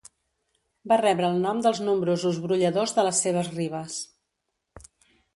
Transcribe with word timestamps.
Va 0.91 0.95
rebre 1.01 1.27
el 1.33 1.35
nom 1.41 1.59
dels 1.65 1.81
nombrosos 1.87 2.39
brolladors 2.45 2.93
de 2.99 3.05
les 3.09 3.19
seves 3.27 3.51
ribes. 3.59 3.99